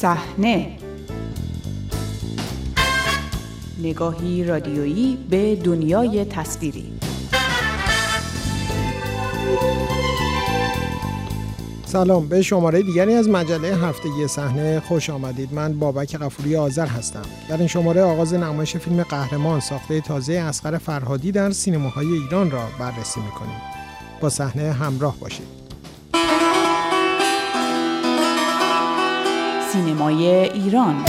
[0.00, 0.76] صحنه.
[3.82, 6.92] نگاهی رادیویی به دنیای تصویری.
[11.86, 15.54] سلام به شماره دیگری از مجله هفتگی صحنه خوش آمدید.
[15.54, 17.22] من بابک قفوری آذر هستم.
[17.48, 22.62] در این شماره آغاز نمایش فیلم قهرمان ساخته تازه اسقر فرهادی در سینماهای ایران را
[22.78, 23.60] بررسی می‌کنیم.
[24.20, 25.59] با صحنه همراه باشید.
[29.72, 31.04] سینمای ایران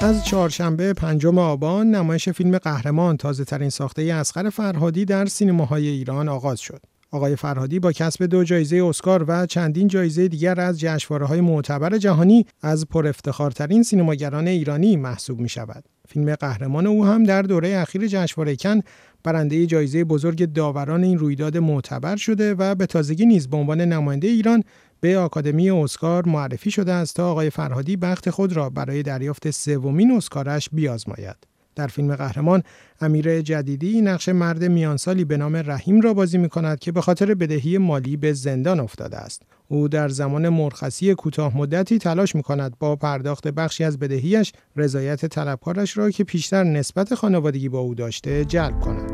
[0.00, 6.28] از چهارشنبه پنجم آبان نمایش فیلم قهرمان تازه ترین ساخته اسقر فرهادی در سینماهای ایران
[6.28, 6.82] آغاز شد.
[7.10, 11.98] آقای فرهادی با کسب دو جایزه اسکار و چندین جایزه دیگر از جشنواره های معتبر
[11.98, 15.84] جهانی از پر افتخارترین سینماگران ایرانی محسوب می شود.
[16.10, 18.80] فیلم قهرمان او هم در دوره اخیر جشنواره کن
[19.24, 24.28] برنده جایزه بزرگ داوران این رویداد معتبر شده و به تازگی نیز به عنوان نماینده
[24.28, 24.62] ایران
[25.00, 30.10] به آکادمی اسکار معرفی شده است تا آقای فرهادی بخت خود را برای دریافت سومین
[30.10, 31.36] اسکارش بیازماید.
[31.76, 32.62] در فیلم قهرمان
[33.00, 37.34] امیر جدیدی نقش مرد میانسالی به نام رحیم را بازی می کند که به خاطر
[37.34, 39.42] بدهی مالی به زندان افتاده است.
[39.68, 45.26] او در زمان مرخصی کوتاه مدتی تلاش می کند با پرداخت بخشی از بدهیش رضایت
[45.26, 49.10] طلبکارش را که پیشتر نسبت خانوادگی با او داشته جلب کند.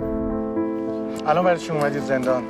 [1.26, 2.42] الان برای چی اومدید زندان؟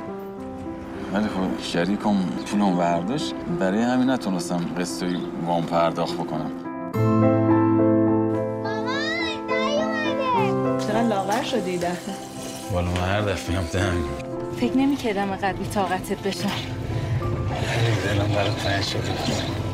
[1.13, 6.51] ولی خب شریکم پولم برداشت برای همین نتونستم قسطی وام پرداخت بکنم
[11.51, 12.15] شدی دفعه
[12.71, 14.03] والا من هر دفعه هم دهم
[14.59, 16.49] فکر نمی کردم قدری طاقتت بشم.
[18.05, 19.66] دلم برای تنگ شده.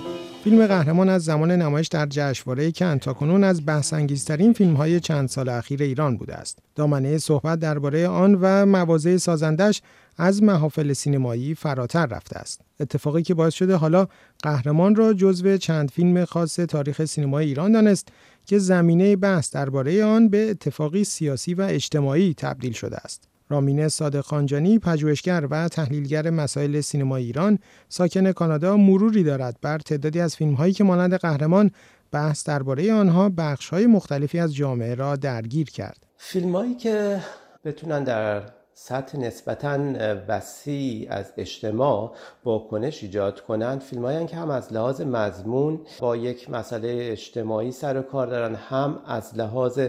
[0.44, 5.50] فیلم قهرمان از زمان نمایش در جشنواره کن تا کنون از بحث‌انگیزترین فیلم‌های چند سال
[5.50, 6.59] اخیر ایران بوده است.
[6.75, 9.81] دامنه صحبت درباره آن و مواضع سازندش
[10.17, 12.62] از محافل سینمایی فراتر رفته است.
[12.79, 14.07] اتفاقی که باعث شده حالا
[14.44, 18.07] قهرمان را جزو چند فیلم خاص تاریخ سینمای ایران دانست
[18.46, 23.32] که زمینه بحث درباره آن به اتفاقی سیاسی و اجتماعی تبدیل شده است.
[23.49, 27.59] رامین صادق خانجانی پژوهشگر و تحلیلگر مسائل سینما ایران
[27.89, 31.71] ساکن کانادا مروری دارد بر تعدادی از فیلم‌هایی که مانند قهرمان
[32.11, 36.07] بحث درباره آنها بخش‌های مختلفی از جامعه را درگیر کرد.
[36.17, 37.19] فیلمایی که
[37.65, 38.43] بتونن در
[38.73, 39.79] سطح نسبتا
[40.27, 42.15] وسیع از اجتماع
[42.45, 48.01] واکنش ایجاد کنند فیلم که هم از لحاظ مضمون با یک مسئله اجتماعی سر و
[48.01, 49.79] کار دارن هم از لحاظ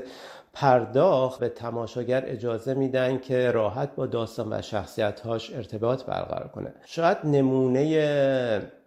[0.54, 6.74] پرداخت به تماشاگر اجازه میدن که راحت با داستان و شخصیتهاش ارتباط برقرار کنه.
[6.84, 7.80] شاید نمونه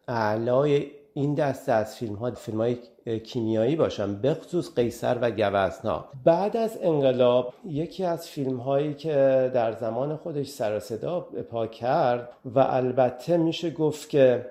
[0.08, 6.06] اعلای این دسته از فیلم ها فیلم های کیمیایی باشن خصوص قیصر و گوزنا.
[6.24, 12.30] بعد از انقلاب یکی از فیلم هایی که در زمان خودش سر صدا پا کرد
[12.46, 14.46] و البته میشه گفت که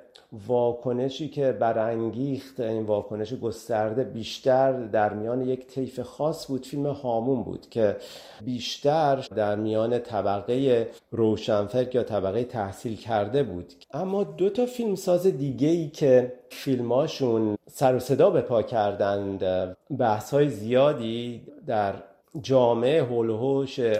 [0.47, 7.43] واکنشی که برانگیخت این واکنش گسترده بیشتر در میان یک طیف خاص بود فیلم هامون
[7.43, 7.97] بود که
[8.45, 13.73] بیشتر در میان طبقه روشنفکر یا طبقه تحصیل کرده بود.
[13.93, 19.45] اما دو تا فیلمساز دیگه ای که فیلماشون سر و صدا به پا کردند.
[19.99, 21.95] بحث های زیادی در
[22.43, 23.31] جامعه هول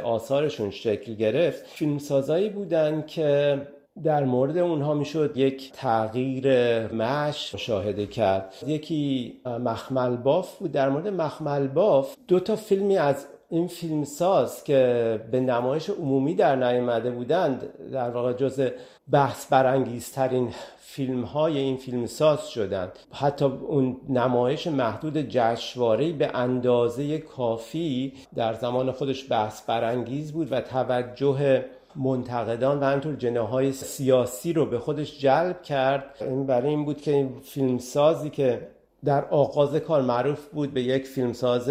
[0.05, 1.67] آثارشون شکل گرفت.
[1.67, 3.61] فیلمسازایی بودن که
[4.05, 6.47] در مورد اونها می‌شد یک تغییر
[6.93, 8.55] مش مشاهده کرد.
[8.67, 10.73] یکی مخمل باف بود.
[10.73, 16.57] در مورد مخمل باف دو تا فیلمی از این فیلمساز که به نمایش عمومی در
[16.57, 18.71] نیامده بودند در واقع جز
[19.13, 22.93] بحث برانگیزترین فیلم های این فیلمساز شدند.
[23.13, 30.61] حتی اون نمایش محدود جشنواره‌ای به اندازه کافی در زمان خودش بحث برانگیز بود و
[30.61, 31.65] توجه
[31.97, 36.05] منتقدان و همطور جناهای سیاسی رو به خودش جلب کرد.
[36.21, 38.69] این برای این بود که این فیلمسازی که
[39.07, 41.71] در آغاز کار معروف بود به یک فیلمساز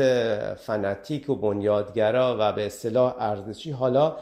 [0.57, 3.71] فنتیک و بنیادگرا و به اصطلاح ارزشی.
[3.71, 4.15] حالا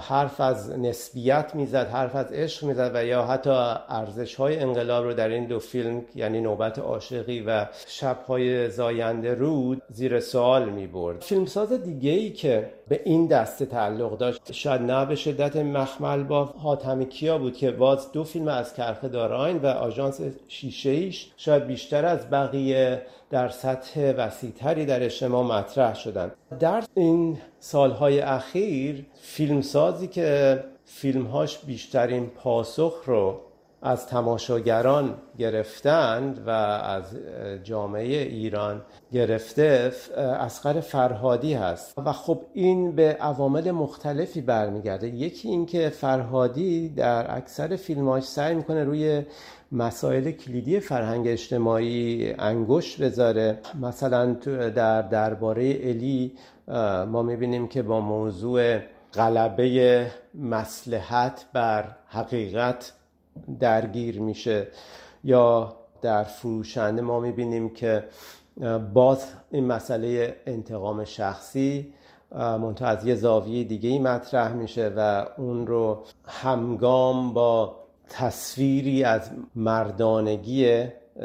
[0.00, 3.50] حرف از نسبیت می‌زد حرف از عشق می‌زد و یا حتی
[3.88, 9.82] ارزش های انقلاب رو در این دو فیلم یعنی نوبت عاشقی و شبهای زاینده رود
[9.88, 14.66] زیر سوال می برد فیلمساز دیگه ای که به این دسته تعلق داشت.
[14.66, 19.58] نه به شدت مخمل با حاتمی کیا بود که باز دو فیلم از کرخه داراین
[19.58, 26.32] و آژانس شیشه ایش شاید بیشتر از بقیه در سطح وسیعتری در اجتماع مطرح شدند.
[26.60, 33.40] در این سالهای اخیر فیلمسازی که فیلمهاش بیشترین پاسخ رو
[33.82, 37.04] از تماشاگران گرفتند و از
[37.64, 38.82] جامعه ایران
[39.12, 41.94] گرفته اسقر فرهادی هست.
[41.98, 45.08] و خب این به عوامل مختلفی برمیگرده.
[45.08, 49.22] یکی اینکه فرهادی در اکثر فیلماش سعی می‌کنه روی
[49.72, 53.58] مسائل کلیدی فرهنگ اجتماعی انگشت بذاره.
[53.80, 54.32] مثلا
[54.74, 56.32] در درباره الی
[57.06, 58.78] ما می‌بینیم که با موضوع
[59.14, 62.92] غلبه مسلحت بر حقیقت
[63.60, 64.68] درگیر میشه.
[65.24, 68.04] یا در فروشنده ما می‌بینیم که
[68.94, 71.92] باز این مسئله انتقام شخصی
[72.34, 77.76] منتها از یه زاویه دیگه ای مطرح میشه و اون رو همگام با
[78.08, 80.84] تصویری از مردانگی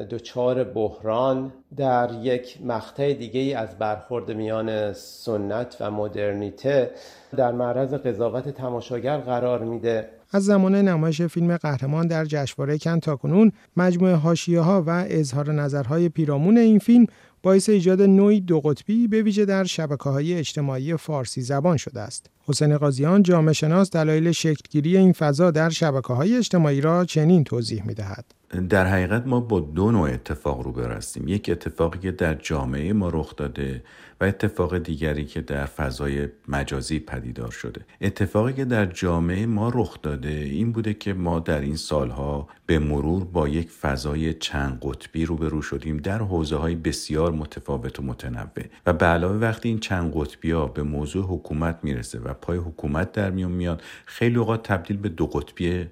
[0.09, 6.91] دچار بحران در یک مقطع دیگه ای از برخورد میان سنت و مدرنیته
[7.37, 10.09] در معرض قضاوت تماشاگر قرار میده.
[10.31, 16.09] از زمان نمایش فیلم قهرمان در جشنواره کن تاکنون مجموعه حاشیه ها و اظهار نظرهای
[16.09, 17.05] پیرامون این فیلم
[17.43, 22.29] باعث ایجاد نوعی دو قطبی به ویژه در شبکه های اجتماعی فارسی زبان شده است.
[22.43, 27.87] حسین قاضیان جامعه شناس دلایل شکلگیری این فضا در شبکه های اجتماعی را چنین توضیح
[27.87, 28.40] می دهد.
[28.51, 33.09] در حقیقت ما با دو نوع اتفاق رو برستیم یک اتفاقی که در جامعه ما
[33.09, 33.83] رخ داده
[34.21, 37.81] و اتفاق دیگری که در فضای مجازی پدیدار شده.
[38.01, 42.79] اتفاقی که در جامعه ما رخ داده این بوده که ما در این سالها به
[42.79, 48.41] مرور با یک فضای چند قطبی روبرو شدیم در حوزه های بسیار متفاوت و متنوع.
[48.85, 53.11] و به علاوه وقتی این چند قطبی ها به موضوع حکومت می‌رسه و پای حکومت
[53.11, 55.87] در میون میاد خیلی اوقات تبدیل به دو قطبی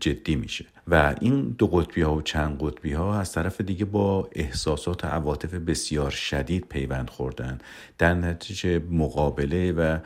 [0.00, 0.64] جدی میشه.
[0.88, 5.08] و این دو قطبی ها و چند قطبی ها از طرف دیگه با احساسات و
[5.08, 7.58] عواطف بسیار شدید پیوند خوردن.
[7.98, 9.98] در نتیجه مقابله و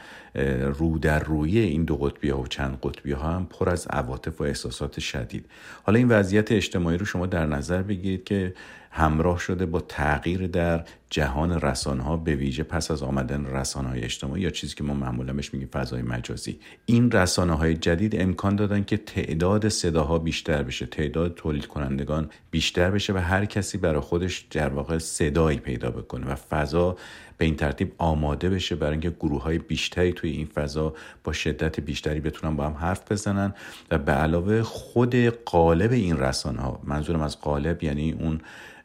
[0.79, 4.41] رو در روی این دو قطبی ها و چند قطبی ها هم پر از عواطف
[4.41, 5.45] و احساسات شدید.
[5.83, 8.55] حالا این وضعیت اجتماعی رو شما در نظر بگیرید که
[8.91, 14.05] همراه شده با تغییر در جهان رسانه ها به ویژه پس از آمدن رسانه های
[14.05, 16.61] اجتماعی یا چیزی که ما معمولا بهش میگیم فضای مجازی.
[16.87, 22.91] این رسانه های جدید امکان دادن که تعداد صداها بیشتر بشه تعداد تولید کنندگان بیشتر
[22.91, 26.97] بشه و هر کسی برای خودش در واقع صدایی پیدا بکنه و فضا
[27.39, 30.95] به این ترتیب آماده بشه برای اینکه گروه های بیشتری توی این فضا
[31.25, 33.55] با شدت بیشتری بتونن با هم حرف بزنن
[33.91, 35.15] و به علاوه خود
[35.45, 38.41] قالب این رسانه ها منظورم از قالب یعنی اون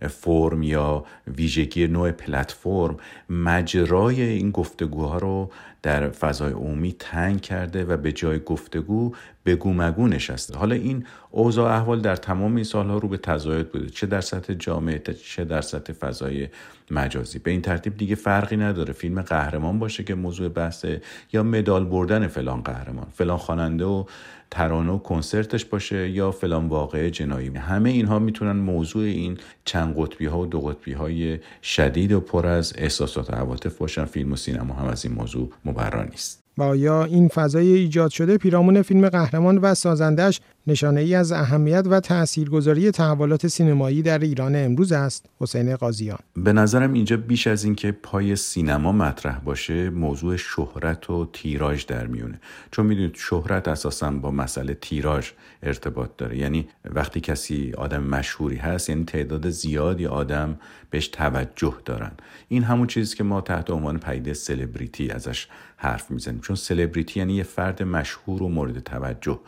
[0.08, 2.98] فرم یا ویژگی نوع پلتفرم
[3.30, 5.50] مجرای این گفتگوها رو
[5.84, 9.16] در فضای عمومی تنگ کرده و به جای گفتگو
[9.46, 10.58] بگو مگو نشسته.
[10.58, 13.90] حالا این اوضاع احوال در تمام این سالها رو به تزاید بوده.
[13.90, 16.48] چه در سطح جامعه چه در سطح فضای
[16.92, 17.40] مجازی.
[17.40, 18.94] به این ترتیب دیگه فرقی نداره.
[18.94, 21.02] فیلم قهرمان باشه که موضوع بحثه
[21.34, 24.06] یا مدال بردن فلان قهرمان فلان خواننده و
[24.54, 27.48] ترانه و کنسرتش باشه یا فلان واقعه جنایی.
[27.48, 32.48] همه اینها می‌تونن موضوع این چند قطبی ها و دو قطبی های شدید و پر
[32.48, 34.06] از احساسات و عواطف باشن.
[34.06, 36.44] فیلم و سینما هم از این موضوع مبرا نیست.
[36.58, 41.84] و آیا این فضای ایجاد شده پیرامون فیلم قهرمان و سازندش نشانه ای از اهمیت
[41.90, 45.26] و تاثیرگذاری تحولات سینمایی در ایران امروز است.
[45.40, 46.20] حسین قاضیان.
[46.36, 52.08] به نظرم اینجا بیش از اینکه پای سینما مطرح باشه موضوع شهرت و تیراژ در
[52.08, 52.40] میونه.
[52.72, 55.30] چون می‌دونید شهرت اساسا با مسئله تیراژ
[55.64, 56.38] ارتباط داره.
[56.38, 62.12] یعنی وقتی کسی آدم مشهوری هست یعنی تعداد زیادی آدم بهش توجه دارن.
[62.48, 66.40] این همون چیزی که ما تحت عنوان پدیده سلبریتی ازش حرف می‌زنیم.
[66.40, 69.40] چون سلبریتی یعنی یه فرد مشهور و مورد توجه.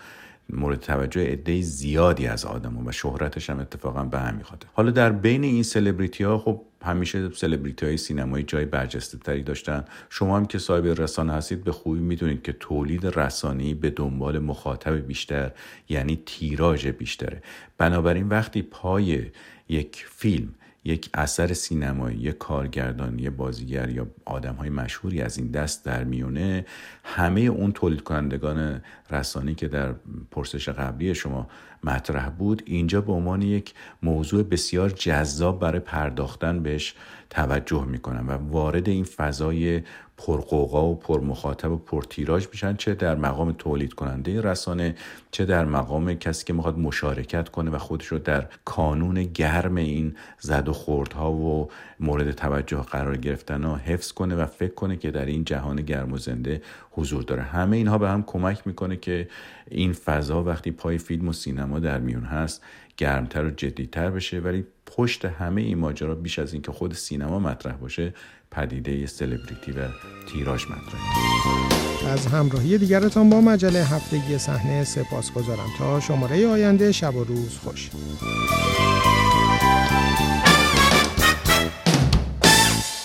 [0.49, 5.11] مورد توجه عده زیادی از آدم و شهرتش هم اتفاقا به هم می‌خواد حالا در
[5.11, 9.85] بین این سلبریتی ها خب همیشه سلبریتی های سینمایی جای برجسته تری داشتن.
[10.09, 15.07] شما هم که صاحب رسانه هستید به خوبی می‌دونید که تولید رسانه‌ای به دنبال مخاطب
[15.07, 15.51] بیشتر
[15.89, 17.41] یعنی تیراژ بیشتره.
[17.77, 19.25] بنابراین وقتی پای
[19.69, 20.49] یک فیلم
[20.85, 26.03] یک اثر سینمایی یک کارگردان یک بازیگر یا آدم های مشهوری از این دست در
[26.03, 26.65] میونه.
[27.03, 29.93] همه اون تولید کنندگان رسانی که در
[30.31, 31.47] پرسش قبلی شما
[31.83, 33.73] مطرح بود اینجا به عنوان یک
[34.03, 36.95] موضوع بسیار جذاب برای پرداختن بهش
[37.35, 39.81] توجه می‌کنن و وارد این فضای
[40.17, 44.95] پرقوقا و پرمخاطب و پرتیراژ میشن چه در مقام تولید کننده رسانه
[45.31, 50.15] چه در مقام کسی که می‌خواد مشارکت کنه و خودش رو در کانون گرم این
[50.39, 55.11] زد و خوردها و مورد توجه قرار گرفتن ها حفظ کنه و فکر کنه که
[55.11, 56.61] در این جهان گرم و زنده
[56.91, 57.41] حضور داره.
[57.41, 59.27] همه اینها به هم کمک می‌کنه که
[59.71, 62.61] این فضا وقتی پای فیلم و سینما در میون هست
[62.97, 67.75] گرمتر و جدیتر بشه ولی پشت همه این ماجرا بیش از اینکه خود سینما مطرح
[67.75, 68.13] باشه
[68.51, 69.87] پدیده سلبریتی و
[70.27, 71.45] تیراژ مطرحه
[72.11, 77.57] از همراهی دیگرتان با مجله هفتگی صحنه سپاس گذارم تا شماره آینده شب و روز
[77.57, 77.89] خوش.